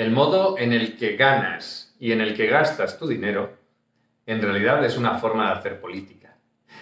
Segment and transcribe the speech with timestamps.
[0.00, 3.58] el modo en el que ganas y en el que gastas tu dinero,
[4.24, 6.38] en realidad es una forma de hacer política.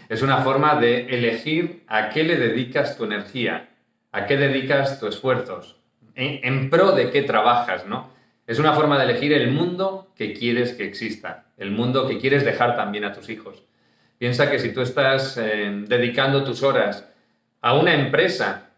[0.08, 3.70] Es una forma de elegir a qué le dedicas tu energía,
[4.12, 5.80] a qué dedicas tus esfuerzos,
[6.14, 8.12] en, pro de qué trabajas, ¿no?
[8.46, 12.44] Es una forma de elegir el mundo que quieres que exista, el mundo que quieres
[12.44, 13.64] dejar también a tus hijos.
[14.18, 17.04] Piensa que si tú estás eh, dedicando tus horas
[17.62, 18.70] a una empresa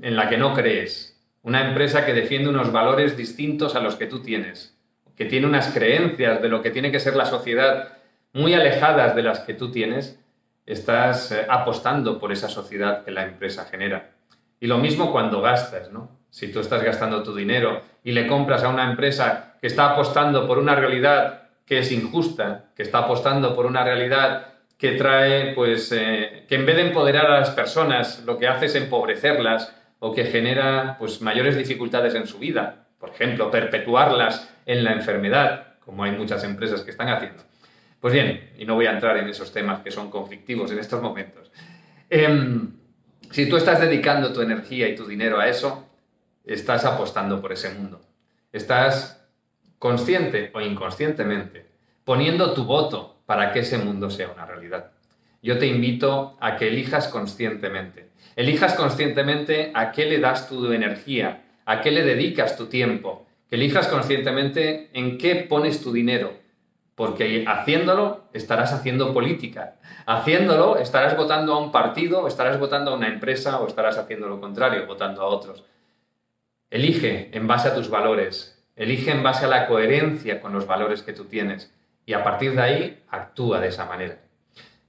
[0.00, 1.17] en la que no crees,
[1.48, 4.76] una empresa que defiende unos valores distintos a los que tú tienes,
[5.16, 7.94] que tiene unas creencias de lo que tiene que ser la sociedad
[8.34, 10.20] muy alejadas de las que tú tienes,
[10.66, 14.10] estás eh, apostando por esa sociedad que la empresa genera.
[14.60, 16.10] Y lo mismo cuando gastas, ¿no?
[16.28, 20.46] Si tú estás gastando tu dinero y le compras a una empresa que está apostando
[20.46, 25.90] por una realidad que es injusta, que está apostando por una realidad que trae, pues,
[25.92, 30.14] eh, que en vez de empoderar a las personas, lo que hace es empobrecerlas o
[30.14, 32.86] que genera, pues, mayores dificultades en su vida.
[32.98, 37.42] Por ejemplo, perpetuarlas en la enfermedad, como hay muchas empresas que están haciendo.
[38.00, 41.02] Pues bien, y no voy a entrar en esos temas que son conflictivos en estos
[41.02, 41.50] momentos.
[42.08, 42.72] Em,
[43.30, 45.88] si tú estás dedicando tu energía y tu dinero a eso,
[46.44, 48.00] estás apostando por ese mundo.
[48.52, 49.26] Estás
[49.78, 51.68] consciente o inconscientemente
[52.08, 54.92] poniendo tu voto para que ese mundo sea una realidad.
[55.42, 58.08] Yo te invito a que elijas conscientemente.
[58.38, 63.88] Elijas conscientemente a qué le das tu energía, a qué le dedicas tu tiempo, elijas
[63.88, 66.34] conscientemente en qué pones tu dinero,
[66.94, 69.74] porque haciéndolo estarás haciendo política,
[70.06, 74.40] haciéndolo estarás votando a un partido, estarás votando a una empresa o estarás haciendo lo
[74.40, 75.64] contrario, votando a otros.
[76.70, 81.02] Elige en base a tus valores, elige en base a la coherencia con los valores
[81.02, 81.74] que tú tienes
[82.06, 84.18] y a partir de ahí actúa de esa manera.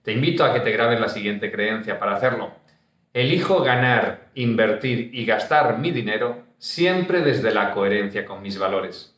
[0.03, 2.68] Te invito a que te grabes la siguiente creencia para hacerlo.
[3.13, 9.15] Elijo ganar, invertir y gastar mi dinero siempre desde la coherencia con mis valores.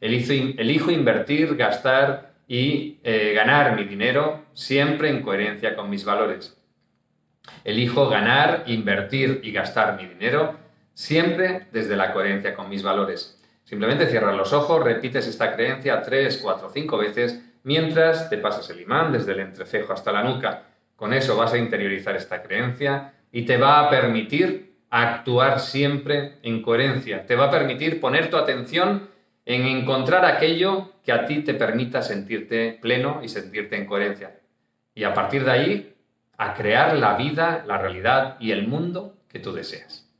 [0.00, 6.58] Elijo, invertir, gastar y eh, ganar mi dinero siempre en coherencia con mis valores.
[7.64, 10.62] Elijo ganar, invertir y gastar mi dinero
[10.94, 13.40] Siempre desde la coherencia con mis valores.
[13.64, 18.80] Simplemente cierras los ojos, repites esta creencia tres, cuatro, cinco veces mientras te pasas el
[18.80, 20.64] imán desde el entrecejo hasta la nuca.
[20.96, 26.62] Con eso vas a interiorizar esta creencia y te va a permitir actuar siempre en
[26.62, 27.26] coherencia.
[27.26, 29.08] Te va a permitir poner tu atención
[29.46, 34.38] en encontrar aquello que a ti te permita sentirte pleno y sentirte en coherencia.
[34.94, 35.94] Y a partir de ahí,
[36.36, 40.11] a crear la vida, la realidad y el mundo que tú deseas.